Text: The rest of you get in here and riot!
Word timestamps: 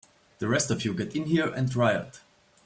The 0.39 0.47
rest 0.47 0.71
of 0.71 0.83
you 0.83 0.95
get 0.95 1.15
in 1.15 1.25
here 1.25 1.47
and 1.53 1.75
riot! 1.75 2.21